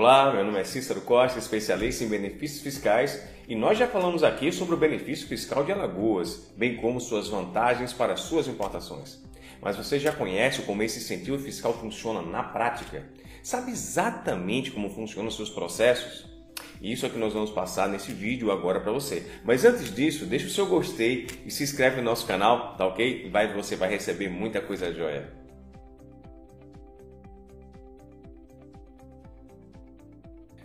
[0.00, 4.52] Olá, meu nome é Cícero Costa, especialista em benefícios fiscais, e nós já falamos aqui
[4.52, 9.20] sobre o benefício fiscal de Alagoas, bem como suas vantagens para suas importações.
[9.60, 13.08] Mas você já conhece como esse incentivo fiscal funciona na prática?
[13.42, 16.26] Sabe exatamente como funcionam os seus processos?
[16.80, 19.26] Isso é o que nós vamos passar nesse vídeo agora para você.
[19.42, 23.28] Mas antes disso, deixa o seu gostei e se inscreve no nosso canal, tá ok?
[23.32, 25.47] Vai, você vai receber muita coisa joia.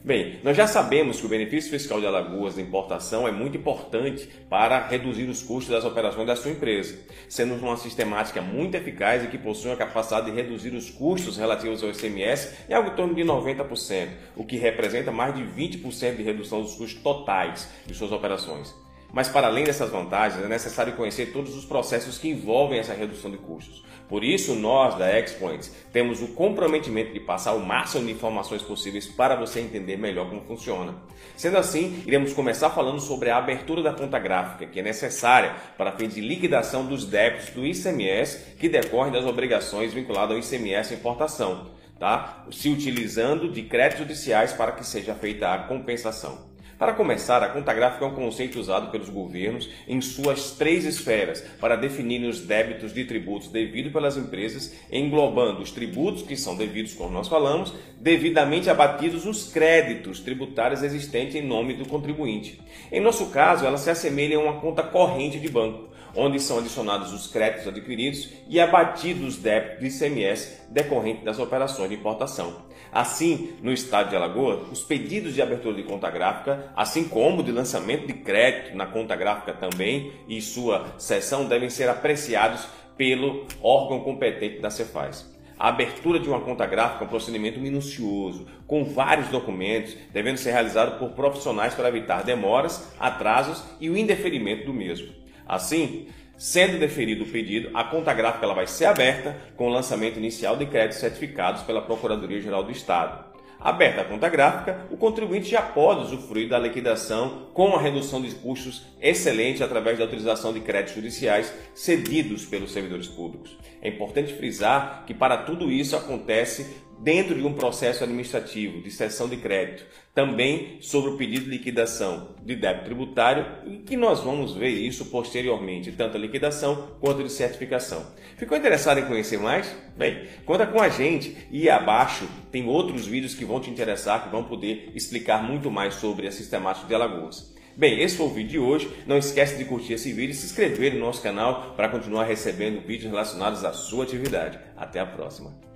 [0.06, 4.28] Bem, nós já sabemos que o benefício fiscal de Alagoas de importação é muito importante
[4.50, 7.00] para reduzir os custos das operações da sua empresa,
[7.30, 11.82] sendo uma sistemática muito eficaz e que possui a capacidade de reduzir os custos relativos
[11.82, 16.24] ao ICMS em algo em torno de 90%, o que representa mais de 20% de
[16.24, 18.76] redução dos custos totais de suas operações.
[19.14, 23.30] Mas para além dessas vantagens, é necessário conhecer todos os processos que envolvem essa redução
[23.30, 23.86] de custos.
[24.10, 29.06] Por isso, nós da Expoints temos o comprometimento de passar o máximo de informações possíveis
[29.06, 30.96] para você entender melhor como funciona.
[31.38, 35.92] Sendo assim, iremos começar falando sobre a abertura da conta gráfica, que é necessária para
[35.92, 41.70] fim de liquidação dos débitos do ICMS que decorrem das obrigações vinculadas ao ICMS importação,
[42.00, 42.46] tá?
[42.52, 46.53] se utilizando de créditos judiciais para que seja feita a compensação.
[46.84, 51.40] Para começar, a conta gráfica é um conceito usado pelos governos em suas três esferas
[51.58, 56.94] para definir os débitos de tributos devidos pelas empresas, englobando os tributos que são devidos,
[56.94, 62.60] como nós falamos, devidamente abatidos os créditos tributários existentes em nome do contribuinte.
[62.92, 67.14] Em nosso caso, ela se assemelha a uma conta corrente de banco, onde são adicionados
[67.14, 72.74] os créditos adquiridos e abatidos os débitos de ICMS decorrente das operações de importação.
[72.92, 77.52] Assim, no estado de Alagoas, os pedidos de abertura de conta gráfica, assim como de
[77.52, 84.02] lançamento de crédito na conta gráfica também e sua cessão devem ser apreciados pelo órgão
[84.02, 85.32] competente da Cefaz.
[85.58, 90.52] A abertura de uma conta gráfica é um procedimento minucioso, com vários documentos, devendo ser
[90.52, 95.14] realizado por profissionais para evitar demoras, atrasos e o indeferimento do mesmo.
[95.48, 100.18] Assim, Sendo deferido o pedido, a conta gráfica ela vai ser aberta com o lançamento
[100.18, 103.33] inicial de créditos certificados pela Procuradoria-Geral do Estado.
[103.64, 108.30] Aberta a conta gráfica, o contribuinte já pode usufruir da liquidação com a redução de
[108.36, 113.58] custos excelente através da utilização de créditos judiciais cedidos pelos servidores públicos.
[113.82, 119.28] É importante frisar que para tudo isso acontece dentro de um processo administrativo de cessão
[119.28, 124.56] de crédito, também sobre o pedido de liquidação de débito tributário e que nós vamos
[124.56, 128.06] ver isso posteriormente, tanto a liquidação quanto de certificação.
[128.38, 129.76] Ficou interessado em conhecer mais?
[129.98, 134.30] Bem, conta com a gente e abaixo tem outros vídeos que vão te interessar, que
[134.30, 137.54] vão poder explicar muito mais sobre a sistemática de Alagoas.
[137.76, 138.90] Bem, esse foi o vídeo de hoje.
[139.06, 142.86] Não esquece de curtir esse vídeo e se inscrever no nosso canal para continuar recebendo
[142.86, 144.60] vídeos relacionados à sua atividade.
[144.78, 145.73] Até a próxima!